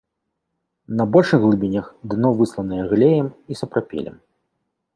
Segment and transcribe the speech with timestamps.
[1.01, 4.15] На большых глыбінях дно высланае глеем і сапрапелем.